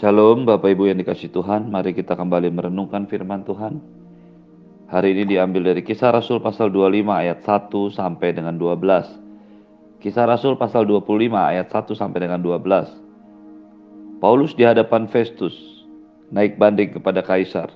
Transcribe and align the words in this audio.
Shalom 0.00 0.48
Bapak 0.48 0.72
Ibu 0.72 0.88
yang 0.88 0.96
dikasih 0.96 1.28
Tuhan, 1.28 1.68
mari 1.68 1.92
kita 1.92 2.16
kembali 2.16 2.48
merenungkan 2.48 3.04
firman 3.04 3.44
Tuhan. 3.44 3.84
Hari 4.88 5.12
ini 5.12 5.28
diambil 5.28 5.60
dari 5.60 5.84
kisah 5.84 6.08
Rasul 6.08 6.40
pasal 6.40 6.72
25 6.72 7.04
ayat 7.12 7.44
1 7.44 7.68
sampai 7.92 8.32
dengan 8.32 8.56
12. 8.56 10.00
Kisah 10.00 10.24
Rasul 10.24 10.56
pasal 10.56 10.88
25 10.88 11.04
ayat 11.36 11.68
1 11.68 11.92
sampai 11.92 12.16
dengan 12.16 12.40
12. 12.40 14.24
Paulus 14.24 14.56
di 14.56 14.64
hadapan 14.64 15.04
Festus, 15.04 15.84
naik 16.32 16.56
banding 16.56 16.96
kepada 16.96 17.20
Kaisar. 17.20 17.68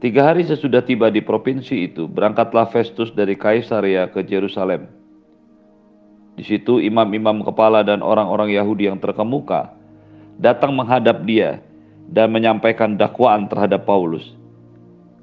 Tiga 0.00 0.24
hari 0.24 0.48
sesudah 0.48 0.80
tiba 0.80 1.12
di 1.12 1.20
provinsi 1.20 1.84
itu, 1.84 2.08
berangkatlah 2.08 2.72
Festus 2.72 3.12
dari 3.12 3.36
Kaisaria 3.36 4.08
ke 4.08 4.24
Yerusalem. 4.24 4.88
Di 6.40 6.48
situ 6.48 6.80
imam-imam 6.80 7.44
kepala 7.44 7.84
dan 7.84 8.00
orang-orang 8.00 8.56
Yahudi 8.56 8.88
yang 8.88 8.96
terkemuka 8.96 9.79
datang 10.40 10.72
menghadap 10.72 11.22
dia 11.28 11.60
dan 12.08 12.32
menyampaikan 12.32 12.96
dakwaan 12.96 13.46
terhadap 13.46 13.84
Paulus. 13.84 14.34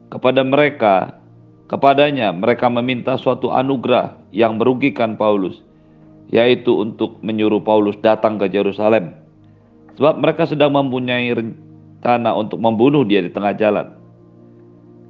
Kepada 0.08 0.46
mereka, 0.46 1.20
kepadanya 1.68 2.32
mereka 2.32 2.72
meminta 2.72 3.20
suatu 3.20 3.52
anugerah 3.52 4.16
yang 4.32 4.56
merugikan 4.56 5.20
Paulus, 5.20 5.60
yaitu 6.32 6.72
untuk 6.72 7.20
menyuruh 7.20 7.60
Paulus 7.60 8.00
datang 8.00 8.40
ke 8.40 8.48
Yerusalem. 8.48 9.12
Sebab 10.00 10.22
mereka 10.22 10.48
sedang 10.48 10.72
mempunyai 10.78 11.34
rencana 11.34 12.32
untuk 12.38 12.62
membunuh 12.62 13.04
dia 13.04 13.20
di 13.20 13.34
tengah 13.34 13.58
jalan. 13.58 13.98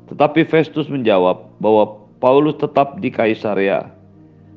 Tetapi 0.08 0.48
Festus 0.48 0.88
menjawab 0.88 1.60
bahwa 1.60 2.08
Paulus 2.18 2.56
tetap 2.58 2.98
di 3.04 3.12
Kaisaria 3.12 3.92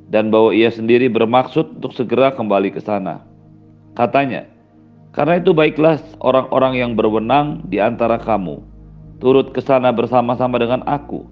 dan 0.09 0.31
bahwa 0.31 0.55
ia 0.55 0.71
sendiri 0.71 1.11
bermaksud 1.11 1.83
untuk 1.83 1.93
segera 1.93 2.31
kembali 2.33 2.71
ke 2.71 2.81
sana. 2.81 3.27
Katanya, 3.99 4.47
karena 5.11 5.43
itu 5.43 5.51
baiklah 5.51 5.99
orang-orang 6.23 6.79
yang 6.79 6.93
berwenang 6.95 7.67
di 7.67 7.83
antara 7.83 8.19
kamu 8.19 8.63
turut 9.19 9.51
ke 9.51 9.61
sana 9.61 9.91
bersama-sama 9.91 10.57
dengan 10.57 10.87
aku 10.87 11.27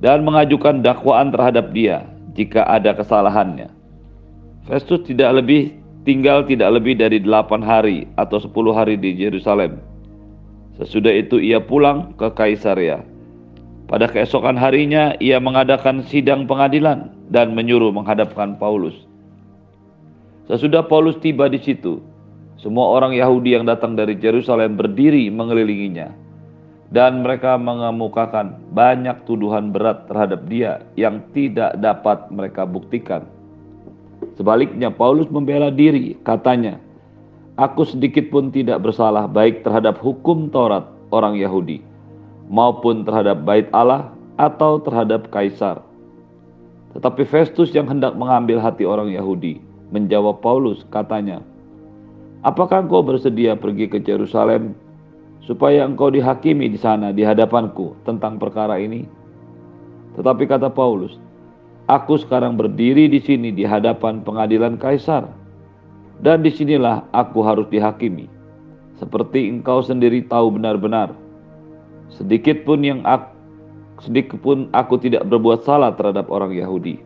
dan 0.00 0.24
mengajukan 0.24 0.80
dakwaan 0.80 1.30
terhadap 1.30 1.70
dia 1.70 2.04
jika 2.34 2.66
ada 2.66 2.92
kesalahannya. 2.96 3.70
Festus 4.66 5.04
tidak 5.06 5.44
lebih 5.44 5.76
tinggal 6.04 6.44
tidak 6.44 6.80
lebih 6.80 6.98
dari 6.98 7.20
delapan 7.20 7.60
hari 7.64 7.98
atau 8.16 8.40
sepuluh 8.40 8.74
hari 8.76 8.96
di 8.96 9.14
Yerusalem. 9.14 9.80
Sesudah 10.80 11.14
itu 11.14 11.38
ia 11.38 11.62
pulang 11.62 12.12
ke 12.18 12.28
Kaisaria. 12.34 13.04
Pada 13.84 14.08
keesokan 14.08 14.56
harinya 14.56 15.14
ia 15.20 15.38
mengadakan 15.38 16.02
sidang 16.08 16.48
pengadilan 16.48 17.12
dan 17.30 17.52
menyuruh 17.52 17.92
menghadapkan 17.92 18.56
Paulus. 18.58 18.96
Sesudah 20.50 20.84
Paulus 20.84 21.16
tiba 21.20 21.46
di 21.48 21.60
situ, 21.62 22.00
semua 22.58 22.94
orang 22.94 23.12
Yahudi 23.12 23.58
yang 23.58 23.66
datang 23.66 23.98
dari 23.98 24.16
Yerusalem 24.16 24.78
berdiri 24.78 25.28
mengelilinginya, 25.28 26.14
dan 26.94 27.26
mereka 27.26 27.58
mengemukakan 27.58 28.54
banyak 28.70 29.26
tuduhan 29.26 29.74
berat 29.74 30.06
terhadap 30.06 30.46
dia 30.46 30.82
yang 30.94 31.18
tidak 31.34 31.74
dapat 31.82 32.30
mereka 32.30 32.62
buktikan. 32.62 33.26
Sebaliknya, 34.38 34.88
Paulus 34.94 35.26
membela 35.28 35.74
diri, 35.74 36.16
katanya, 36.22 36.78
"Aku 37.58 37.82
sedikit 37.84 38.30
pun 38.30 38.54
tidak 38.54 38.80
bersalah, 38.80 39.26
baik 39.26 39.66
terhadap 39.66 39.98
hukum 39.98 40.48
Taurat 40.48 40.86
orang 41.10 41.34
Yahudi 41.36 41.82
maupun 42.46 43.02
terhadap 43.02 43.42
Bait 43.42 43.66
Allah 43.74 44.14
atau 44.38 44.78
terhadap 44.80 45.28
Kaisar." 45.34 45.82
Tetapi 46.94 47.26
Festus 47.26 47.74
yang 47.74 47.90
hendak 47.90 48.14
mengambil 48.14 48.62
hati 48.62 48.86
orang 48.86 49.10
Yahudi 49.10 49.58
menjawab 49.90 50.38
Paulus, 50.38 50.86
katanya, 50.94 51.42
Apakah 52.44 52.84
engkau 52.84 53.00
bersedia 53.00 53.56
pergi 53.56 53.88
ke 53.88 54.04
Yerusalem 54.04 54.76
supaya 55.40 55.88
engkau 55.88 56.12
dihakimi 56.12 56.68
di 56.68 56.76
sana 56.76 57.08
di 57.08 57.24
hadapanku 57.24 57.96
tentang 58.04 58.36
perkara 58.36 58.76
ini? 58.76 59.08
Tetapi 60.20 60.44
kata 60.44 60.68
Paulus, 60.68 61.16
aku 61.88 62.20
sekarang 62.20 62.60
berdiri 62.60 63.08
di 63.08 63.16
sini 63.24 63.48
di 63.48 63.64
hadapan 63.64 64.20
pengadilan 64.20 64.76
kaisar, 64.76 65.24
dan 66.20 66.44
di 66.44 66.52
sinilah 66.52 67.08
aku 67.16 67.40
harus 67.40 67.64
dihakimi. 67.72 68.28
Seperti 69.00 69.48
engkau 69.48 69.80
sendiri 69.80 70.20
tahu 70.28 70.52
benar-benar, 70.52 71.16
sedikit 72.12 72.60
pun 72.68 72.84
yang 72.84 73.00
aku, 73.08 73.32
sedikit 74.04 74.36
pun 74.44 74.68
aku 74.76 75.00
tidak 75.00 75.24
berbuat 75.32 75.64
salah 75.64 75.96
terhadap 75.96 76.28
orang 76.28 76.52
Yahudi. 76.52 77.00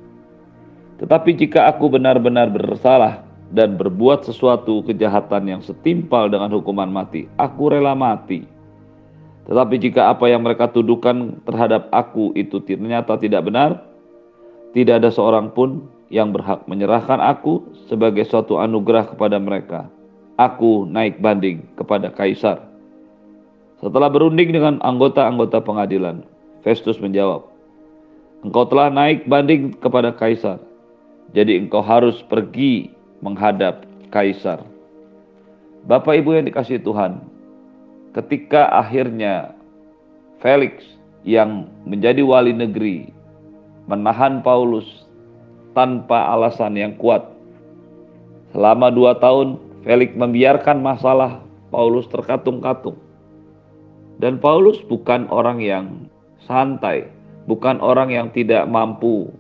Tetapi 0.99 1.31
jika 1.39 1.71
aku 1.71 1.95
benar-benar 1.95 2.51
bersalah 2.51 3.28
dan 3.53 3.81
berbuat 3.81 4.29
sesuatu 4.29 4.85
kejahatan 4.85 5.49
yang 5.49 5.63
setimpal 5.65 6.29
dengan 6.29 6.53
hukuman 6.53 6.89
mati, 6.89 7.25
aku 7.41 7.73
rela 7.73 7.97
mati. 7.97 8.45
Tetapi 9.49 9.81
jika 9.81 10.13
apa 10.13 10.29
yang 10.29 10.45
mereka 10.45 10.69
tuduhkan 10.69 11.41
terhadap 11.49 11.89
aku 11.89 12.37
itu 12.37 12.61
ternyata 12.61 13.17
tidak 13.17 13.49
benar, 13.49 13.81
tidak 14.77 15.01
ada 15.01 15.09
seorang 15.09 15.49
pun 15.57 15.89
yang 16.13 16.37
berhak 16.37 16.69
menyerahkan 16.69 17.17
aku 17.17 17.65
sebagai 17.89 18.29
suatu 18.29 18.61
anugerah 18.61 19.09
kepada 19.17 19.41
mereka. 19.41 19.89
Aku 20.37 20.85
naik 20.85 21.19
banding 21.25 21.65
kepada 21.81 22.13
kaisar. 22.13 22.61
Setelah 23.81 24.13
berunding 24.13 24.53
dengan 24.53 24.77
anggota-anggota 24.85 25.65
pengadilan, 25.65 26.21
Festus 26.61 27.01
menjawab, 27.01 27.49
"Engkau 28.45 28.69
telah 28.69 28.93
naik 28.93 29.25
banding 29.25 29.73
kepada 29.81 30.13
kaisar, 30.13 30.61
jadi 31.33 31.57
engkau 31.57 31.81
harus 31.81 32.21
pergi 32.29 32.98
menghadap 33.25 33.85
kaisar. 34.13 34.63
Bapak 35.87 36.21
Ibu 36.21 36.39
yang 36.39 36.47
dikasih 36.47 36.83
Tuhan, 36.83 37.23
ketika 38.13 38.69
akhirnya 38.75 39.55
Felix 40.39 40.85
yang 41.27 41.67
menjadi 41.83 42.23
wali 42.23 42.55
negeri 42.55 43.11
menahan 43.89 44.45
Paulus 44.45 45.09
tanpa 45.73 46.29
alasan 46.37 46.77
yang 46.77 46.93
kuat. 47.01 47.25
Selama 48.53 48.93
dua 48.93 49.17
tahun, 49.17 49.57
Felix 49.83 50.13
membiarkan 50.13 50.85
masalah 50.85 51.41
Paulus 51.73 52.05
terkatung-katung. 52.13 53.01
Dan 54.21 54.37
Paulus 54.37 54.77
bukan 54.85 55.31
orang 55.33 55.63
yang 55.65 56.11
santai, 56.45 57.09
bukan 57.49 57.81
orang 57.81 58.13
yang 58.13 58.29
tidak 58.35 58.69
mampu, 58.69 59.33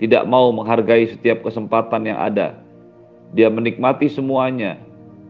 tidak 0.00 0.24
mau 0.24 0.48
menghargai 0.54 1.12
setiap 1.12 1.44
kesempatan 1.44 2.08
yang 2.08 2.18
ada. 2.20 2.63
Dia 3.34 3.50
menikmati 3.50 4.06
semuanya 4.06 4.78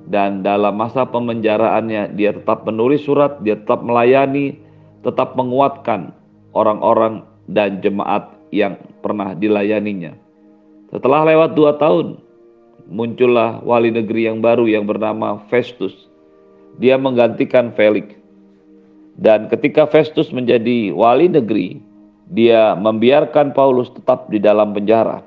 dan 0.04 0.44
dalam 0.44 0.76
masa 0.76 1.09
pemenjaraannya 1.09 2.12
dia 2.12 2.37
tetap 2.37 2.69
menulis 2.69 3.09
surat, 3.09 3.41
dia 3.41 3.56
tetap 3.56 3.81
melayani, 3.81 4.60
tetap 5.00 5.32
menguatkan 5.32 6.12
orang-orang 6.53 7.25
dan 7.48 7.81
jemaat 7.81 8.28
yang 8.53 8.76
pernah 9.00 9.32
dilayaninya. 9.32 10.12
Setelah 10.93 11.25
lewat 11.32 11.56
dua 11.56 11.81
tahun, 11.81 12.20
muncullah 12.93 13.64
wali 13.64 13.88
negeri 13.88 14.28
yang 14.28 14.44
baru 14.44 14.69
yang 14.69 14.84
bernama 14.84 15.41
Festus. 15.48 15.93
Dia 16.76 17.00
menggantikan 17.00 17.72
Felix. 17.72 18.12
Dan 19.14 19.47
ketika 19.47 19.87
Festus 19.87 20.34
menjadi 20.34 20.91
wali 20.91 21.31
negeri, 21.31 21.78
dia 22.34 22.75
membiarkan 22.75 23.54
Paulus 23.54 23.88
tetap 23.94 24.26
di 24.28 24.43
dalam 24.43 24.75
penjara. 24.75 25.22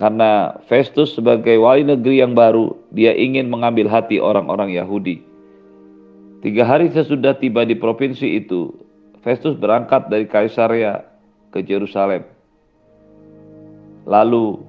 Karena 0.00 0.56
Festus 0.72 1.12
sebagai 1.12 1.60
wali 1.60 1.84
negeri 1.84 2.24
yang 2.24 2.32
baru, 2.32 2.72
dia 2.96 3.12
ingin 3.12 3.52
mengambil 3.52 3.92
hati 3.92 4.16
orang-orang 4.16 4.72
Yahudi. 4.72 5.20
Tiga 6.40 6.64
hari 6.64 6.88
sesudah 6.88 7.36
tiba 7.36 7.62
di 7.68 7.76
provinsi 7.76 8.40
itu, 8.40 8.72
Festus 9.20 9.54
berangkat 9.54 10.08
dari 10.08 10.24
Kaisaria 10.26 11.04
ke 11.52 11.60
Yerusalem. 11.62 12.24
Lalu 14.08 14.64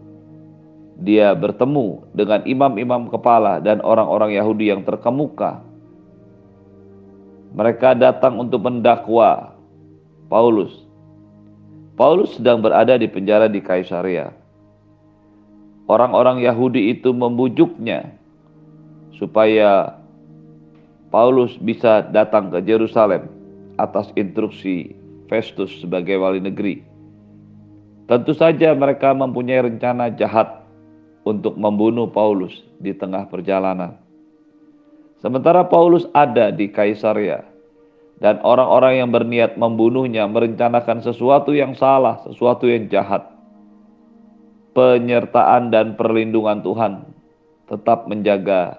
dia 1.02 1.34
bertemu 1.34 2.06
dengan 2.14 2.46
imam-imam 2.46 3.10
kepala 3.10 3.58
dan 3.64 3.82
orang-orang 3.82 4.38
Yahudi 4.38 4.70
yang 4.70 4.86
terkemuka. 4.86 5.64
Mereka 7.58 7.98
datang 7.98 8.38
untuk 8.38 8.62
mendakwa 8.62 9.58
Paulus. 10.30 10.86
Paulus 11.98 12.38
sedang 12.38 12.62
berada 12.62 12.94
di 13.00 13.10
penjara 13.10 13.50
di 13.50 13.62
Kaisaria 13.62 14.43
orang-orang 15.88 16.44
Yahudi 16.44 16.96
itu 16.96 17.12
membujuknya 17.12 18.16
supaya 19.18 20.00
Paulus 21.14 21.56
bisa 21.62 22.02
datang 22.10 22.50
ke 22.50 22.64
Yerusalem 22.66 23.30
atas 23.78 24.10
instruksi 24.18 24.98
Festus 25.30 25.70
sebagai 25.82 26.18
wali 26.20 26.42
negeri. 26.42 26.82
Tentu 28.10 28.36
saja 28.36 28.76
mereka 28.76 29.16
mempunyai 29.16 29.64
rencana 29.64 30.12
jahat 30.12 30.62
untuk 31.24 31.56
membunuh 31.56 32.10
Paulus 32.12 32.66
di 32.84 32.92
tengah 32.92 33.26
perjalanan. 33.32 33.96
Sementara 35.24 35.64
Paulus 35.64 36.04
ada 36.12 36.52
di 36.52 36.68
Kaisaria 36.68 37.48
dan 38.20 38.44
orang-orang 38.44 39.00
yang 39.00 39.10
berniat 39.10 39.56
membunuhnya 39.56 40.28
merencanakan 40.28 41.00
sesuatu 41.00 41.56
yang 41.56 41.72
salah, 41.80 42.20
sesuatu 42.28 42.68
yang 42.68 42.92
jahat 42.92 43.33
penyertaan 44.74 45.70
dan 45.70 45.94
perlindungan 45.94 46.66
Tuhan 46.66 47.06
tetap 47.70 48.10
menjaga 48.10 48.78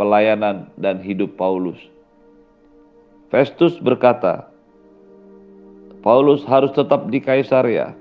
pelayanan 0.00 0.68
dan 0.76 1.00
hidup 1.00 1.36
Paulus. 1.36 1.78
Festus 3.32 3.76
berkata, 3.80 4.48
Paulus 6.00 6.44
harus 6.48 6.72
tetap 6.72 7.08
di 7.12 7.18
Kaisaria 7.20 7.92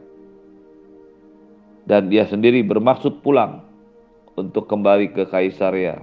dan 1.86 2.09
dia 2.09 2.25
sendiri 2.25 2.62
bermaksud 2.65 3.21
pulang 3.21 3.62
untuk 4.36 4.68
kembali 4.68 5.15
ke 5.15 5.24
Kaisaria. 5.27 6.01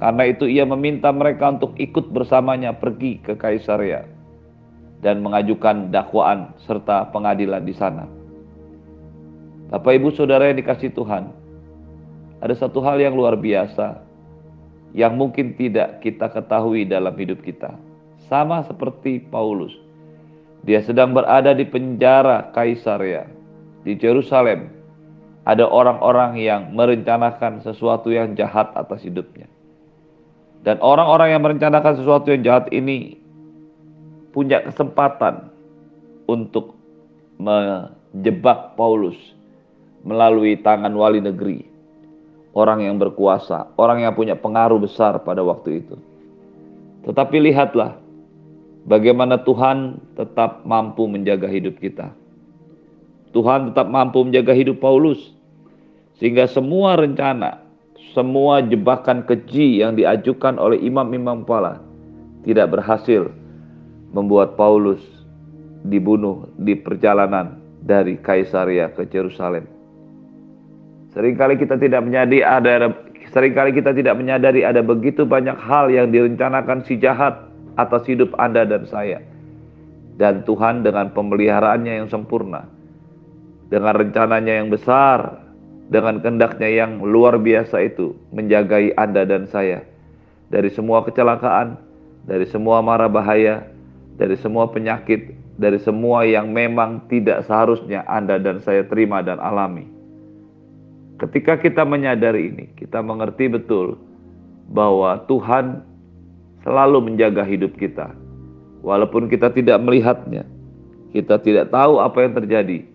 Karena 0.00 0.24
itu 0.32 0.48
ia 0.48 0.64
meminta 0.64 1.12
mereka 1.12 1.52
untuk 1.52 1.76
ikut 1.76 2.08
bersamanya 2.08 2.72
pergi 2.72 3.20
ke 3.20 3.36
Kaisaria 3.36 4.08
dan 5.04 5.20
mengajukan 5.20 5.92
dakwaan 5.92 6.56
serta 6.64 7.08
pengadilan 7.12 7.64
di 7.64 7.76
sana. 7.76 8.19
Bapak 9.70 10.02
Ibu 10.02 10.10
Saudara 10.18 10.50
yang 10.50 10.58
dikasih 10.58 10.90
Tuhan, 10.98 11.30
ada 12.42 12.54
satu 12.58 12.82
hal 12.82 12.98
yang 12.98 13.14
luar 13.14 13.38
biasa 13.38 14.02
yang 14.90 15.14
mungkin 15.14 15.54
tidak 15.54 16.02
kita 16.02 16.26
ketahui 16.26 16.82
dalam 16.82 17.14
hidup 17.14 17.38
kita. 17.46 17.78
Sama 18.26 18.66
seperti 18.66 19.22
Paulus. 19.30 19.70
Dia 20.66 20.82
sedang 20.82 21.14
berada 21.14 21.54
di 21.54 21.62
penjara 21.62 22.50
Kaisaria 22.50 23.30
di 23.86 23.94
Jerusalem. 23.94 24.74
Ada 25.46 25.64
orang-orang 25.64 26.36
yang 26.36 26.74
merencanakan 26.74 27.62
sesuatu 27.62 28.10
yang 28.10 28.34
jahat 28.34 28.74
atas 28.74 29.06
hidupnya. 29.06 29.46
Dan 30.66 30.82
orang-orang 30.84 31.32
yang 31.32 31.42
merencanakan 31.46 31.94
sesuatu 31.96 32.28
yang 32.28 32.42
jahat 32.44 32.68
ini 32.74 33.16
punya 34.34 34.60
kesempatan 34.66 35.48
untuk 36.28 36.76
menjebak 37.40 38.76
Paulus 38.76 39.16
melalui 40.04 40.56
tangan 40.60 40.92
wali 40.96 41.20
negeri 41.20 41.70
orang 42.54 42.82
yang 42.82 42.98
berkuasa, 42.98 43.70
orang 43.78 44.02
yang 44.02 44.12
punya 44.16 44.34
pengaruh 44.34 44.80
besar 44.82 45.22
pada 45.22 45.42
waktu 45.44 45.84
itu. 45.84 45.96
Tetapi 47.06 47.36
lihatlah 47.50 47.96
bagaimana 48.84 49.40
Tuhan 49.40 50.02
tetap 50.18 50.66
mampu 50.66 51.06
menjaga 51.06 51.46
hidup 51.46 51.78
kita. 51.78 52.12
Tuhan 53.30 53.70
tetap 53.70 53.86
mampu 53.86 54.26
menjaga 54.26 54.50
hidup 54.50 54.82
Paulus 54.82 55.32
sehingga 56.18 56.50
semua 56.50 56.98
rencana, 56.98 57.62
semua 58.10 58.58
jebakan 58.60 59.22
keji 59.22 59.80
yang 59.80 59.94
diajukan 59.94 60.58
oleh 60.58 60.82
imam-imam 60.82 61.46
kepala 61.46 61.78
tidak 62.42 62.74
berhasil 62.74 63.30
membuat 64.10 64.58
Paulus 64.58 65.00
dibunuh 65.86 66.50
di 66.58 66.74
perjalanan 66.74 67.62
dari 67.80 68.18
Kaisaria 68.18 68.90
ke 68.92 69.06
Yerusalem. 69.08 69.79
Seringkali 71.10 71.58
kita 71.58 71.74
tidak 71.76 72.06
menyadari 72.06 72.40
ada 72.46 72.94
sering 73.30 73.54
kali 73.54 73.70
kita 73.74 73.94
tidak 73.94 74.14
menyadari 74.18 74.62
ada 74.62 74.82
begitu 74.82 75.26
banyak 75.26 75.58
hal 75.58 75.90
yang 75.90 76.10
direncanakan 76.10 76.86
si 76.86 76.98
jahat 76.98 77.50
atas 77.74 78.06
hidup 78.06 78.34
Anda 78.38 78.66
dan 78.66 78.86
saya. 78.86 79.22
Dan 80.20 80.44
Tuhan 80.44 80.84
dengan 80.84 81.10
pemeliharaannya 81.16 82.04
yang 82.04 82.08
sempurna, 82.12 82.68
dengan 83.72 83.96
rencananya 83.96 84.60
yang 84.60 84.68
besar, 84.68 85.40
dengan 85.88 86.20
kehendaknya 86.20 86.68
yang 86.68 87.00
luar 87.00 87.40
biasa 87.40 87.80
itu 87.82 88.14
menjagai 88.30 88.92
Anda 89.00 89.24
dan 89.24 89.48
saya 89.48 89.82
dari 90.50 90.68
semua 90.74 91.06
kecelakaan, 91.06 91.78
dari 92.26 92.44
semua 92.50 92.82
mara 92.82 93.06
bahaya, 93.06 93.70
dari 94.18 94.34
semua 94.36 94.68
penyakit, 94.68 95.32
dari 95.56 95.78
semua 95.78 96.26
yang 96.26 96.50
memang 96.50 97.06
tidak 97.06 97.46
seharusnya 97.46 98.02
Anda 98.04 98.36
dan 98.42 98.58
saya 98.60 98.84
terima 98.84 99.22
dan 99.22 99.38
alami. 99.38 99.99
Ketika 101.20 101.60
kita 101.60 101.84
menyadari 101.84 102.48
ini, 102.48 102.64
kita 102.80 103.04
mengerti 103.04 103.52
betul 103.52 104.00
bahwa 104.72 105.20
Tuhan 105.28 105.84
selalu 106.64 107.12
menjaga 107.12 107.44
hidup 107.44 107.76
kita. 107.76 108.16
Walaupun 108.80 109.28
kita 109.28 109.52
tidak 109.52 109.76
melihatnya, 109.84 110.48
kita 111.12 111.36
tidak 111.44 111.68
tahu 111.68 112.00
apa 112.00 112.24
yang 112.24 112.32
terjadi, 112.40 112.88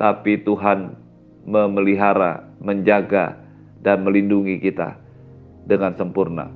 tapi 0.00 0.40
Tuhan 0.40 0.96
memelihara, 1.44 2.48
menjaga, 2.64 3.36
dan 3.84 4.00
melindungi 4.00 4.56
kita 4.64 4.96
dengan 5.68 5.92
sempurna. 6.00 6.48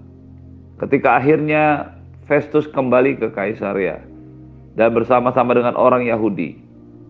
Ketika 0.80 1.20
akhirnya 1.20 1.92
Festus 2.24 2.64
kembali 2.72 3.20
ke 3.20 3.28
Kaisaria 3.36 4.00
dan 4.72 4.96
bersama-sama 4.96 5.52
dengan 5.52 5.76
orang 5.76 6.08
Yahudi, 6.08 6.61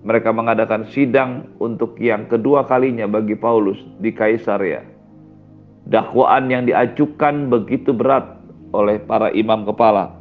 mereka 0.03 0.35
mengadakan 0.35 0.91
sidang 0.91 1.47
untuk 1.63 1.95
yang 2.03 2.27
kedua 2.27 2.67
kalinya 2.67 3.07
bagi 3.07 3.39
Paulus 3.39 3.79
di 4.03 4.11
Kaisaria. 4.11 4.83
Dakwaan 5.87 6.51
yang 6.51 6.67
diajukan 6.67 7.51
begitu 7.51 7.95
berat 7.95 8.39
oleh 8.75 8.99
para 9.03 9.31
imam 9.35 9.63
kepala, 9.63 10.15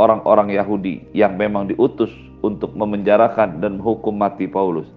orang-orang 0.00 0.52
Yahudi 0.56 1.04
yang 1.12 1.36
memang 1.36 1.68
diutus 1.68 2.12
untuk 2.40 2.72
memenjarakan 2.72 3.60
dan 3.60 3.80
menghukum 3.80 4.16
mati 4.16 4.48
Paulus. 4.48 4.88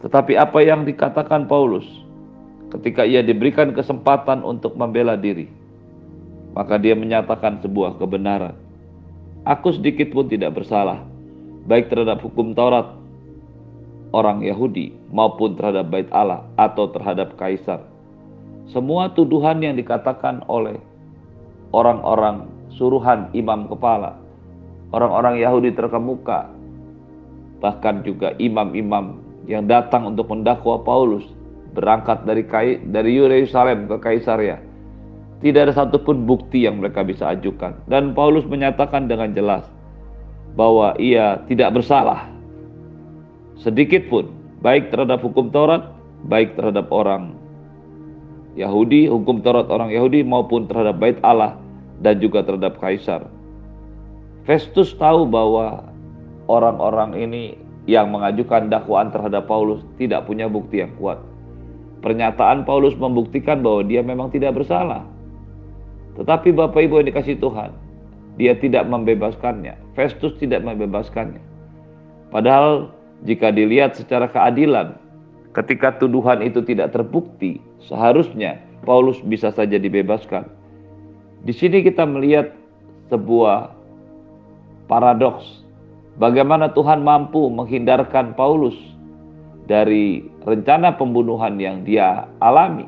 Tetapi 0.00 0.36
apa 0.40 0.64
yang 0.64 0.88
dikatakan 0.88 1.44
Paulus 1.44 1.84
ketika 2.72 3.04
ia 3.04 3.20
diberikan 3.20 3.76
kesempatan 3.76 4.40
untuk 4.40 4.76
membela 4.80 5.16
diri, 5.16 5.48
maka 6.56 6.80
dia 6.80 6.96
menyatakan 6.96 7.60
sebuah 7.60 8.00
kebenaran. 8.00 8.56
Aku 9.44 9.72
sedikit 9.76 10.12
pun 10.12 10.28
tidak 10.28 10.56
bersalah, 10.56 11.04
baik 11.68 11.88
terhadap 11.88 12.20
hukum 12.20 12.52
Taurat 12.52 12.99
orang 14.10 14.42
Yahudi 14.42 14.94
maupun 15.14 15.54
terhadap 15.54 15.90
bait 15.90 16.08
Allah 16.10 16.46
atau 16.58 16.90
terhadap 16.90 17.34
kaisar. 17.38 17.82
Semua 18.70 19.10
tuduhan 19.10 19.58
yang 19.62 19.74
dikatakan 19.74 20.46
oleh 20.46 20.78
orang-orang 21.74 22.46
suruhan 22.74 23.30
imam 23.34 23.66
kepala, 23.66 24.18
orang-orang 24.94 25.42
Yahudi 25.42 25.74
terkemuka, 25.74 26.50
bahkan 27.58 28.02
juga 28.06 28.34
imam-imam 28.38 29.18
yang 29.50 29.66
datang 29.66 30.06
untuk 30.06 30.30
mendakwa 30.30 30.78
Paulus 30.82 31.26
berangkat 31.74 32.26
dari 32.26 32.46
dari 32.90 33.10
Yerusalem 33.18 33.90
ke 33.90 33.96
Kaisaria. 33.98 34.58
Tidak 35.40 35.60
ada 35.66 35.72
satupun 35.72 36.28
bukti 36.28 36.68
yang 36.68 36.84
mereka 36.84 37.00
bisa 37.00 37.32
ajukan. 37.32 37.72
Dan 37.88 38.12
Paulus 38.12 38.44
menyatakan 38.44 39.08
dengan 39.08 39.32
jelas 39.32 39.64
bahwa 40.52 40.92
ia 41.00 41.40
tidak 41.48 41.80
bersalah 41.80 42.28
sedikit 43.60 44.08
pun, 44.08 44.32
baik 44.64 44.88
terhadap 44.88 45.20
hukum 45.20 45.52
Taurat, 45.52 45.92
baik 46.26 46.56
terhadap 46.56 46.88
orang 46.88 47.36
Yahudi, 48.58 49.06
hukum 49.06 49.44
Taurat 49.44 49.68
orang 49.70 49.94
Yahudi 49.94 50.26
maupun 50.26 50.66
terhadap 50.66 50.98
bait 50.98 51.16
Allah 51.22 51.56
dan 52.02 52.18
juga 52.18 52.42
terhadap 52.42 52.80
kaisar. 52.80 53.28
Festus 54.48 54.96
tahu 54.96 55.28
bahwa 55.28 55.86
orang-orang 56.50 57.14
ini 57.14 57.44
yang 57.86 58.10
mengajukan 58.10 58.72
dakwaan 58.72 59.12
terhadap 59.14 59.46
Paulus 59.46 59.84
tidak 60.00 60.26
punya 60.26 60.50
bukti 60.50 60.82
yang 60.82 60.92
kuat. 60.98 61.20
Pernyataan 62.00 62.64
Paulus 62.64 62.96
membuktikan 62.96 63.60
bahwa 63.60 63.84
dia 63.84 64.00
memang 64.00 64.32
tidak 64.32 64.56
bersalah. 64.56 65.04
Tetapi 66.16 66.56
Bapak 66.56 66.80
Ibu 66.80 67.04
yang 67.04 67.08
dikasih 67.12 67.36
Tuhan, 67.38 67.70
dia 68.40 68.56
tidak 68.56 68.88
membebaskannya. 68.88 69.76
Festus 69.92 70.32
tidak 70.40 70.64
membebaskannya. 70.64 71.40
Padahal 72.32 72.88
jika 73.28 73.52
dilihat 73.52 73.96
secara 73.96 74.30
keadilan, 74.32 74.96
ketika 75.52 75.96
tuduhan 76.00 76.40
itu 76.40 76.64
tidak 76.64 76.96
terbukti, 76.96 77.60
seharusnya 77.84 78.56
Paulus 78.88 79.20
bisa 79.20 79.52
saja 79.52 79.76
dibebaskan. 79.76 80.48
Di 81.44 81.52
sini 81.52 81.84
kita 81.84 82.04
melihat 82.04 82.52
sebuah 83.12 83.72
paradoks. 84.88 85.64
Bagaimana 86.20 86.72
Tuhan 86.72 87.00
mampu 87.00 87.48
menghindarkan 87.48 88.36
Paulus 88.36 88.76
dari 89.64 90.20
rencana 90.44 90.92
pembunuhan 90.96 91.56
yang 91.56 91.80
dia 91.86 92.28
alami. 92.44 92.84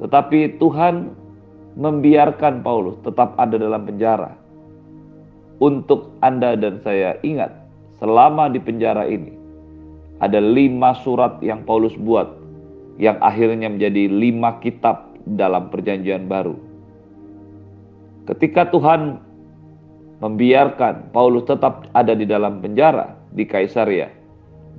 Tetapi 0.00 0.56
Tuhan 0.56 1.12
membiarkan 1.76 2.64
Paulus 2.64 2.96
tetap 3.04 3.36
ada 3.36 3.60
dalam 3.60 3.84
penjara. 3.84 4.32
Untuk 5.60 6.12
Anda 6.20 6.56
dan 6.56 6.80
saya 6.84 7.16
ingat, 7.24 7.52
selama 8.00 8.48
di 8.52 8.60
penjara 8.60 9.08
ini, 9.08 9.35
ada 10.20 10.40
lima 10.40 10.96
surat 11.04 11.36
yang 11.44 11.64
Paulus 11.68 11.92
buat 12.00 12.28
yang 12.96 13.20
akhirnya 13.20 13.68
menjadi 13.68 14.08
lima 14.08 14.56
kitab 14.64 15.12
dalam 15.28 15.68
perjanjian 15.68 16.30
baru. 16.30 16.56
Ketika 18.26 18.72
Tuhan 18.72 19.20
membiarkan 20.24 21.12
Paulus 21.12 21.44
tetap 21.44 21.86
ada 21.92 22.16
di 22.16 22.24
dalam 22.24 22.64
penjara 22.64 23.14
di 23.36 23.44
Kaisaria, 23.44 24.08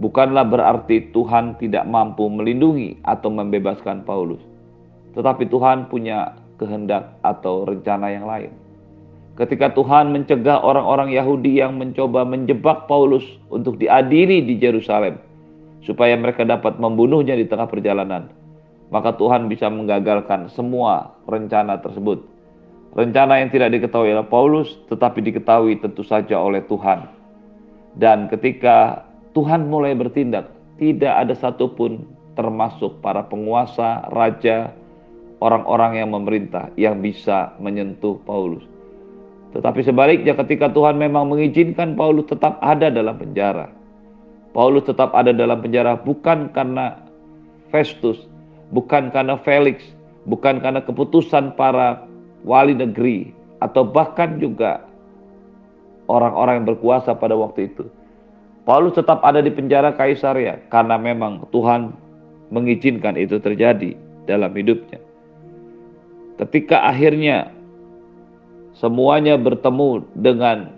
bukanlah 0.01 0.43
berarti 0.49 1.13
Tuhan 1.13 1.61
tidak 1.61 1.85
mampu 1.85 2.25
melindungi 2.25 2.97
atau 3.05 3.29
membebaskan 3.29 4.01
Paulus. 4.03 4.41
Tetapi 5.13 5.49
Tuhan 5.49 5.89
punya 5.89 6.33
kehendak 6.57 7.13
atau 7.21 7.65
rencana 7.69 8.09
yang 8.09 8.25
lain. 8.25 8.51
Ketika 9.37 9.69
Tuhan 9.77 10.09
mencegah 10.09 10.65
orang-orang 10.65 11.13
Yahudi 11.13 11.61
yang 11.61 11.77
mencoba 11.77 12.25
menjebak 12.25 12.89
Paulus 12.89 13.21
untuk 13.53 13.77
diadili 13.77 14.41
di 14.41 14.57
Yerusalem, 14.57 15.21
supaya 15.85 16.17
mereka 16.17 16.47
dapat 16.47 16.81
membunuhnya 16.81 17.37
di 17.37 17.45
tengah 17.45 17.69
perjalanan, 17.69 18.29
maka 18.89 19.13
Tuhan 19.15 19.51
bisa 19.51 19.67
menggagalkan 19.67 20.47
semua 20.53 21.17
rencana 21.27 21.79
tersebut. 21.83 22.23
Rencana 22.95 23.43
yang 23.43 23.53
tidak 23.53 23.77
diketahui 23.77 24.15
oleh 24.15 24.25
Paulus, 24.25 24.79
tetapi 24.89 25.21
diketahui 25.21 25.77
tentu 25.77 26.01
saja 26.01 26.39
oleh 26.39 26.63
Tuhan. 26.65 27.05
Dan 27.93 28.31
ketika 28.31 29.05
Tuhan 29.37 29.69
mulai 29.69 29.93
bertindak, 29.93 30.49
tidak 30.81 31.13
ada 31.13 31.33
satupun 31.37 32.05
termasuk 32.33 33.01
para 33.01 33.25
penguasa, 33.25 34.07
raja, 34.13 34.73
orang-orang 35.41 36.01
yang 36.01 36.09
memerintah 36.13 36.73
yang 36.77 37.01
bisa 37.01 37.53
menyentuh 37.61 38.17
Paulus. 38.25 38.65
Tetapi 39.53 39.81
sebaliknya 39.85 40.33
ketika 40.37 40.69
Tuhan 40.69 40.97
memang 40.97 41.33
mengizinkan 41.33 41.97
Paulus 41.97 42.29
tetap 42.29 42.61
ada 42.61 42.89
dalam 42.93 43.17
penjara. 43.17 43.76
Paulus 44.57 44.89
tetap 44.89 45.13
ada 45.13 45.29
dalam 45.29 45.61
penjara 45.61 45.93
bukan 46.01 46.49
karena 46.49 46.97
Festus, 47.69 48.25
bukan 48.73 49.13
karena 49.13 49.37
Felix, 49.45 49.85
bukan 50.25 50.57
karena 50.57 50.81
keputusan 50.81 51.53
para 51.53 52.09
wali 52.41 52.73
negeri, 52.73 53.37
atau 53.61 53.85
bahkan 53.85 54.41
juga 54.41 54.81
orang-orang 56.09 56.65
yang 56.65 56.67
berkuasa 56.73 57.13
pada 57.13 57.37
waktu 57.37 57.69
itu. 57.69 57.85
Paulus 58.65 58.97
tetap 58.97 59.21
ada 59.21 59.45
di 59.45 59.53
penjara 59.53 59.93
Kaisaria 59.93 60.57
karena 60.73 60.97
memang 60.97 61.45
Tuhan 61.53 61.93
mengizinkan 62.49 63.13
itu 63.13 63.37
terjadi 63.37 63.93
dalam 64.25 64.51
hidupnya. 64.57 64.97
Ketika 66.41 66.81
akhirnya 66.81 67.53
semuanya 68.73 69.37
bertemu 69.37 70.01
dengan 70.17 70.73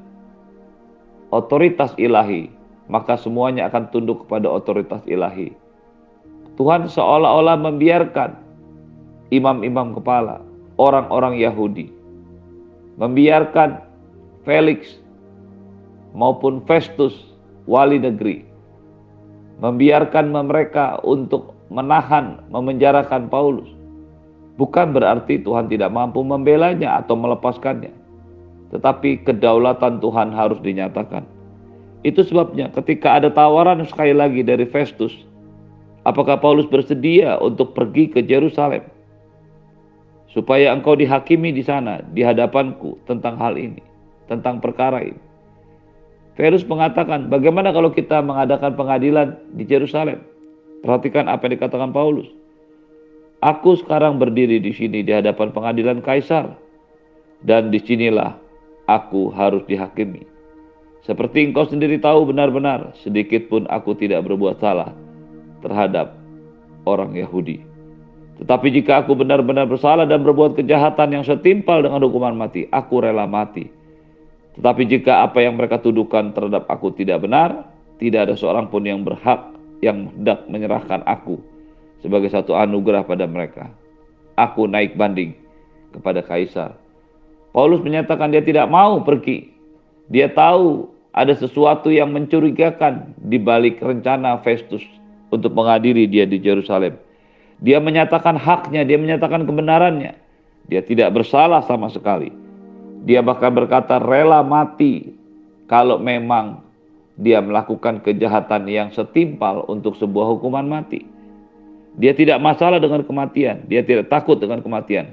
otoritas 1.32 1.96
ilahi, 1.96 2.59
maka 2.90 3.16
semuanya 3.16 3.70
akan 3.70 3.94
tunduk 3.94 4.26
kepada 4.26 4.50
otoritas 4.50 5.06
ilahi. 5.06 5.54
Tuhan 6.58 6.90
seolah-olah 6.90 7.56
membiarkan 7.56 8.36
imam-imam 9.32 9.96
kepala, 9.96 10.42
orang-orang 10.76 11.38
Yahudi. 11.40 11.88
Membiarkan 13.00 13.80
Felix 14.44 15.00
maupun 16.12 16.66
Festus, 16.68 17.16
wali 17.70 18.02
negeri. 18.02 18.44
Membiarkan 19.64 20.36
mereka 20.36 21.00
untuk 21.06 21.56
menahan, 21.72 22.44
memenjarakan 22.52 23.32
Paulus. 23.32 23.70
Bukan 24.60 24.92
berarti 24.92 25.40
Tuhan 25.40 25.72
tidak 25.72 25.94
mampu 25.96 26.20
membelanya 26.26 27.00
atau 27.00 27.16
melepaskannya. 27.16 27.96
Tetapi 28.76 29.24
kedaulatan 29.24 30.04
Tuhan 30.04 30.36
harus 30.36 30.60
dinyatakan. 30.60 31.39
Itu 32.04 32.24
sebabnya 32.24 32.72
ketika 32.72 33.20
ada 33.20 33.28
tawaran 33.28 33.84
sekali 33.84 34.16
lagi 34.16 34.40
dari 34.46 34.64
Festus, 34.64 35.12
apakah 36.08 36.40
Paulus 36.40 36.70
bersedia 36.70 37.36
untuk 37.44 37.76
pergi 37.76 38.08
ke 38.08 38.24
Yerusalem? 38.24 38.84
supaya 40.30 40.74
engkau 40.74 40.94
dihakimi 40.94 41.50
di 41.50 41.66
sana 41.66 42.06
di 42.14 42.22
hadapanku 42.22 43.02
tentang 43.10 43.38
hal 43.42 43.58
ini, 43.58 43.82
tentang 44.30 44.62
perkara 44.62 45.02
ini. 45.02 45.22
Ferus 46.38 46.64
mengatakan, 46.64 47.28
bagaimana 47.28 47.76
kalau 47.76 47.92
kita 47.92 48.24
mengadakan 48.24 48.78
pengadilan 48.78 49.36
di 49.60 49.68
Yerusalem? 49.68 50.24
Perhatikan 50.80 51.28
apa 51.28 51.50
yang 51.50 51.60
dikatakan 51.60 51.92
Paulus. 51.92 52.30
Aku 53.44 53.76
sekarang 53.76 54.16
berdiri 54.16 54.64
di 54.64 54.72
sini 54.72 55.04
di 55.04 55.12
hadapan 55.12 55.52
pengadilan 55.52 56.00
kaisar, 56.00 56.56
dan 57.44 57.74
di 57.74 57.80
sinilah 57.84 58.40
aku 58.88 59.28
harus 59.36 59.68
dihakimi. 59.68 60.24
Seperti 61.04 61.48
engkau 61.48 61.66
sendiri 61.66 61.98
tahu 61.98 62.30
benar-benar, 62.30 62.94
sedikit 63.00 63.48
pun 63.48 63.66
aku 63.72 63.96
tidak 63.96 64.28
berbuat 64.28 64.60
salah 64.60 64.92
terhadap 65.64 66.16
orang 66.84 67.16
Yahudi. 67.16 67.64
Tetapi 68.40 68.68
jika 68.72 69.04
aku 69.04 69.20
benar-benar 69.20 69.68
bersalah 69.68 70.08
dan 70.08 70.24
berbuat 70.24 70.56
kejahatan 70.56 71.12
yang 71.12 71.24
setimpal 71.28 71.84
dengan 71.84 72.00
hukuman 72.08 72.36
mati, 72.36 72.68
aku 72.72 73.04
rela 73.04 73.28
mati. 73.28 73.68
Tetapi 74.56 74.88
jika 74.88 75.28
apa 75.28 75.44
yang 75.44 75.60
mereka 75.60 75.80
tuduhkan 75.80 76.32
terhadap 76.32 76.68
aku 76.72 76.96
tidak 76.96 77.24
benar, 77.24 77.68
tidak 78.00 78.32
ada 78.32 78.36
seorang 78.40 78.72
pun 78.72 78.88
yang 78.88 79.04
berhak 79.04 79.56
yang 79.84 80.12
hendak 80.16 80.48
menyerahkan 80.48 81.04
aku 81.04 81.40
sebagai 82.00 82.32
satu 82.32 82.56
anugerah 82.56 83.04
pada 83.04 83.28
mereka. 83.28 83.68
Aku 84.40 84.68
naik 84.72 84.96
banding 84.96 85.36
kepada 85.92 86.24
kaisar. 86.24 86.80
Paulus 87.52 87.84
menyatakan 87.84 88.32
dia 88.32 88.40
tidak 88.40 88.72
mau 88.72 89.04
pergi. 89.04 89.52
Dia 90.10 90.30
tahu 90.30 90.90
ada 91.14 91.34
sesuatu 91.34 91.94
yang 91.94 92.14
mencurigakan 92.14 93.14
di 93.18 93.38
balik 93.38 93.82
rencana 93.82 94.42
Festus 94.42 94.82
untuk 95.30 95.54
menghadiri 95.54 96.10
dia 96.10 96.26
di 96.26 96.42
Yerusalem. 96.42 96.98
Dia 97.62 97.78
menyatakan 97.78 98.40
haknya, 98.40 98.82
dia 98.86 98.98
menyatakan 98.98 99.46
kebenarannya. 99.46 100.18
Dia 100.70 100.82
tidak 100.86 101.14
bersalah 101.14 101.66
sama 101.66 101.90
sekali. 101.94 102.34
Dia 103.06 103.22
bahkan 103.22 103.54
berkata 103.54 103.98
rela 104.02 104.42
mati 104.46 105.14
kalau 105.70 106.02
memang 106.02 106.66
dia 107.20 107.44
melakukan 107.44 108.00
kejahatan 108.00 108.64
yang 108.72 108.90
setimpal 108.96 109.68
untuk 109.68 110.00
sebuah 110.00 110.36
hukuman 110.36 110.64
mati. 110.64 111.04
Dia 112.00 112.16
tidak 112.16 112.40
masalah 112.40 112.80
dengan 112.80 113.04
kematian, 113.04 113.68
dia 113.68 113.84
tidak 113.84 114.08
takut 114.08 114.40
dengan 114.40 114.64
kematian. 114.64 115.12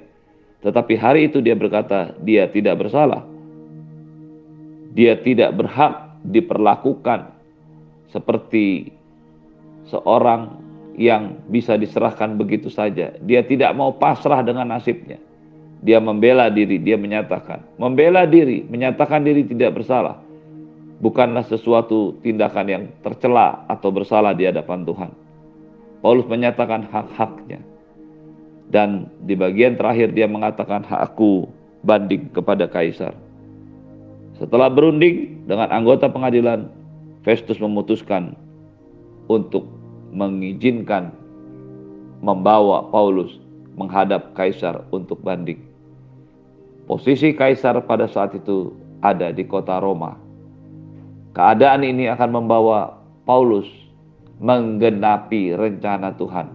Tetapi 0.62 0.94
hari 0.94 1.26
itu 1.26 1.42
dia 1.42 1.58
berkata, 1.58 2.14
dia 2.22 2.46
tidak 2.46 2.86
bersalah. 2.86 3.26
Dia 4.96 5.20
tidak 5.20 5.52
berhak 5.60 6.16
diperlakukan 6.24 7.36
seperti 8.08 8.96
seorang 9.92 10.56
yang 10.96 11.36
bisa 11.52 11.76
diserahkan 11.76 12.40
begitu 12.40 12.72
saja. 12.72 13.12
Dia 13.20 13.44
tidak 13.44 13.76
mau 13.76 13.92
pasrah 13.92 14.40
dengan 14.40 14.72
nasibnya. 14.72 15.20
Dia 15.84 16.00
membela 16.00 16.48
diri, 16.48 16.80
dia 16.80 16.96
menyatakan. 16.96 17.60
Membela 17.76 18.24
diri, 18.24 18.64
menyatakan 18.64 19.20
diri 19.20 19.44
tidak 19.44 19.76
bersalah. 19.76 20.16
Bukanlah 20.96 21.44
sesuatu 21.44 22.16
tindakan 22.24 22.66
yang 22.66 22.84
tercela 23.04 23.68
atau 23.68 23.92
bersalah 23.92 24.32
di 24.32 24.48
hadapan 24.48 24.88
Tuhan. 24.88 25.12
Paulus 26.00 26.24
menyatakan 26.24 26.88
hak-haknya. 26.88 27.60
Dan 28.66 29.12
di 29.22 29.36
bagian 29.36 29.76
terakhir 29.76 30.16
dia 30.16 30.24
mengatakan 30.24 30.80
hakku 30.82 31.52
banding 31.84 32.32
kepada 32.32 32.64
kaisar. 32.66 33.12
Setelah 34.36 34.68
berunding 34.68 35.48
dengan 35.48 35.72
anggota 35.72 36.12
pengadilan, 36.12 36.68
Festus 37.24 37.56
memutuskan 37.56 38.36
untuk 39.26 39.66
mengizinkan 40.12 41.10
membawa 42.20 42.86
Paulus 42.92 43.40
menghadap 43.76 44.32
kaisar 44.36 44.84
untuk 44.92 45.20
banding. 45.24 45.60
Posisi 46.86 47.34
kaisar 47.34 47.80
pada 47.84 48.06
saat 48.06 48.36
itu 48.36 48.72
ada 49.02 49.34
di 49.34 49.42
kota 49.44 49.82
Roma. 49.82 50.16
Keadaan 51.36 51.84
ini 51.84 52.08
akan 52.08 52.30
membawa 52.40 52.96
Paulus 53.28 53.66
menggenapi 54.40 55.56
rencana 55.56 56.14
Tuhan. 56.16 56.48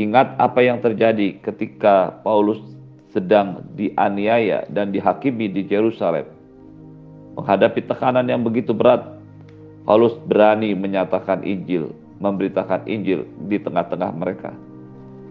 Ingat 0.00 0.38
apa 0.38 0.60
yang 0.64 0.80
terjadi 0.80 1.36
ketika 1.44 2.22
Paulus 2.24 2.62
sedang 3.10 3.66
dianiaya 3.74 4.64
dan 4.70 4.94
dihakimi 4.94 5.50
di 5.50 5.66
Yerusalem. 5.66 6.39
Menghadapi 7.40 7.88
tekanan 7.88 8.28
yang 8.28 8.44
begitu 8.44 8.76
berat, 8.76 9.16
Paulus 9.88 10.12
berani 10.28 10.76
menyatakan 10.76 11.40
Injil 11.40 11.88
memberitakan 12.20 12.84
Injil 12.84 13.24
di 13.48 13.56
tengah-tengah 13.56 14.12
mereka. 14.12 14.52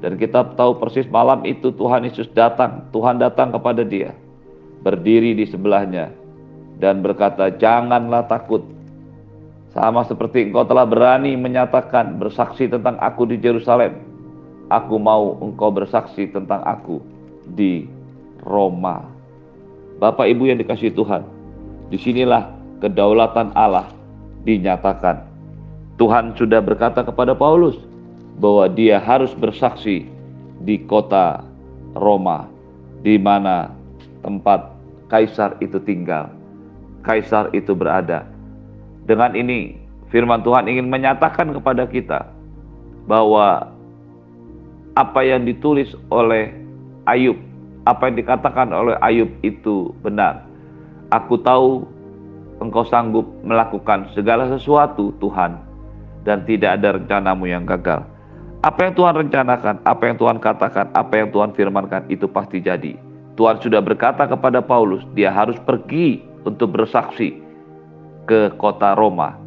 Dan 0.02 0.18
kita 0.18 0.58
tahu 0.58 0.82
persis 0.82 1.06
malam 1.14 1.46
itu 1.46 1.70
Tuhan 1.70 2.02
Yesus 2.02 2.26
datang, 2.34 2.90
Tuhan 2.90 3.22
datang 3.22 3.54
kepada 3.54 3.86
dia, 3.86 4.10
berdiri 4.82 5.38
di 5.38 5.46
sebelahnya 5.46 6.10
dan 6.82 7.06
berkata, 7.06 7.54
"Janganlah 7.54 8.26
takut. 8.26 8.66
Sama 9.70 10.02
seperti 10.10 10.50
engkau 10.50 10.66
telah 10.66 10.90
berani 10.90 11.38
menyatakan 11.38 12.18
bersaksi 12.18 12.66
tentang 12.66 12.98
aku 12.98 13.30
di 13.30 13.38
Yerusalem, 13.38 14.02
aku 14.74 14.98
mau 14.98 15.38
engkau 15.46 15.70
bersaksi 15.70 16.26
tentang 16.26 16.66
aku 16.66 16.98
di 17.54 17.86
Roma." 18.42 19.06
Bapak 20.00 20.26
Ibu 20.26 20.48
yang 20.48 20.58
dikasih 20.58 20.96
Tuhan, 20.96 21.22
di 21.90 21.98
sinilah 21.98 22.50
kedaulatan 22.80 23.54
Allah 23.58 23.90
dinyatakan 24.46 25.30
Tuhan 26.00 26.32
sudah 26.40 26.64
berkata 26.64 27.04
kepada 27.04 27.36
Paulus 27.36 27.76
bahwa 28.40 28.72
dia 28.72 28.98
harus 29.04 29.36
bersaksi 29.36 30.08
di 30.64 30.80
kota 30.88 31.44
Roma, 31.92 32.48
di 33.04 33.20
mana 33.20 33.76
tempat 34.24 34.72
kaisar 35.12 35.60
itu 35.60 35.76
tinggal, 35.84 36.32
kaisar 37.04 37.52
itu 37.52 37.76
berada. 37.76 38.24
Dengan 39.04 39.36
ini, 39.36 39.76
firman 40.08 40.40
Tuhan 40.40 40.72
ingin 40.72 40.88
menyatakan 40.88 41.52
kepada 41.52 41.84
kita 41.84 42.32
bahwa 43.04 43.76
apa 44.96 45.20
yang 45.24 45.44
ditulis 45.44 45.92
oleh 46.08 46.56
Ayub, 47.12 47.36
apa 47.84 48.08
yang 48.08 48.16
dikatakan 48.24 48.72
oleh 48.72 48.96
Ayub 49.04 49.28
itu 49.44 49.92
benar. 50.00 50.48
Aku 51.10 51.42
tahu 51.42 51.88
engkau 52.62 52.86
sanggup 52.86 53.26
melakukan 53.42 54.12
segala 54.14 54.46
sesuatu, 54.52 55.10
Tuhan 55.18 55.70
dan 56.28 56.44
tidak 56.46 56.80
ada 56.80 57.00
rencanamu 57.00 57.48
yang 57.48 57.64
gagal. 57.64 58.04
Apa 58.60 58.92
yang 58.92 58.94
Tuhan 58.94 59.16
rencanakan, 59.26 59.76
apa 59.88 60.04
yang 60.04 60.18
Tuhan 60.20 60.38
katakan, 60.44 60.92
apa 60.92 61.14
yang 61.16 61.32
Tuhan 61.32 61.56
firmankan 61.56 62.04
itu 62.12 62.28
pasti 62.28 62.60
jadi. 62.60 62.94
Tuhan 63.40 63.64
sudah 63.64 63.80
berkata 63.80 64.28
kepada 64.28 64.60
Paulus, 64.60 65.08
dia 65.16 65.32
harus 65.32 65.56
pergi 65.64 66.20
untuk 66.44 66.76
bersaksi 66.76 67.40
ke 68.28 68.52
kota 68.60 69.00
Roma, 69.00 69.40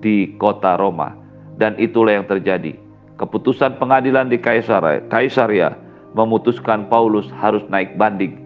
di 0.00 0.32
kota 0.40 0.80
Roma. 0.80 1.12
Dan 1.60 1.76
itulah 1.76 2.16
yang 2.16 2.24
terjadi. 2.24 2.72
Keputusan 3.20 3.76
pengadilan 3.76 4.32
di 4.32 4.40
Kaisaria, 4.40 5.76
memutuskan 6.16 6.88
Paulus 6.88 7.28
harus 7.36 7.60
naik 7.68 8.00
banding 8.00 8.40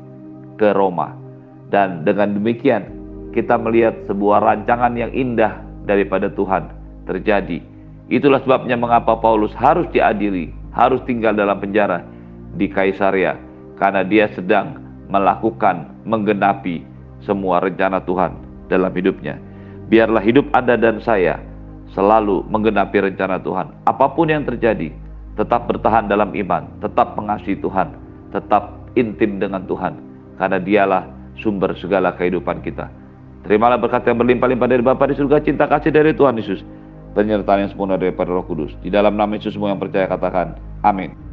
ke 0.58 0.74
Roma. 0.74 1.14
Dan 1.76 2.08
dengan 2.08 2.32
demikian 2.32 2.88
kita 3.36 3.60
melihat 3.60 3.92
sebuah 4.08 4.40
rancangan 4.40 4.96
yang 4.96 5.12
indah 5.12 5.60
daripada 5.84 6.32
Tuhan 6.32 6.72
terjadi. 7.04 7.60
Itulah 8.08 8.40
sebabnya 8.40 8.80
mengapa 8.80 9.12
Paulus 9.20 9.52
harus 9.52 9.84
diadili, 9.92 10.56
harus 10.72 11.04
tinggal 11.04 11.36
dalam 11.36 11.60
penjara 11.60 12.00
di 12.56 12.64
Kaisaria 12.72 13.36
karena 13.76 14.00
dia 14.08 14.32
sedang 14.32 14.80
melakukan 15.12 15.84
menggenapi 16.08 16.80
semua 17.20 17.60
rencana 17.60 18.00
Tuhan 18.00 18.32
dalam 18.72 18.96
hidupnya. 18.96 19.36
Biarlah 19.92 20.24
hidup 20.24 20.48
Anda 20.56 20.80
dan 20.80 21.04
saya 21.04 21.36
selalu 21.92 22.40
menggenapi 22.48 23.12
rencana 23.12 23.36
Tuhan. 23.36 23.84
Apa 23.84 24.16
pun 24.16 24.32
yang 24.32 24.48
terjadi, 24.48 24.88
tetap 25.36 25.68
bertahan 25.68 26.08
dalam 26.08 26.32
iman, 26.32 26.72
tetap 26.80 27.12
mengasihi 27.20 27.60
Tuhan, 27.60 27.92
tetap 28.32 28.80
intim 28.96 29.36
dengan 29.36 29.60
Tuhan, 29.68 29.92
karena 30.40 30.56
Dialah 30.56 31.15
sumber 31.40 31.74
segala 31.76 32.14
kehidupan 32.14 32.62
kita. 32.62 32.88
Terimalah 33.46 33.78
berkat 33.78 34.02
yang 34.06 34.18
berlimpah-limpah 34.18 34.68
dari 34.68 34.82
Bapa 34.82 35.06
di 35.06 35.14
surga, 35.14 35.38
cinta 35.42 35.70
kasih 35.70 35.94
dari 35.94 36.10
Tuhan 36.16 36.34
Yesus, 36.38 36.66
penyertaan 37.14 37.66
yang 37.66 37.70
sempurna 37.70 37.94
daripada 37.94 38.34
Roh 38.34 38.42
Kudus. 38.42 38.74
Di 38.82 38.90
dalam 38.90 39.14
nama 39.14 39.38
Yesus 39.38 39.54
semua 39.54 39.70
yang 39.70 39.78
percaya 39.78 40.10
katakan, 40.10 40.58
amin. 40.82 41.25